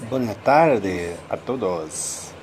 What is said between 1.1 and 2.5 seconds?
a todos.